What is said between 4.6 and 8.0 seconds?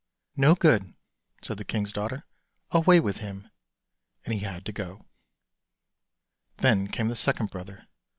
to go. Then came the second brother.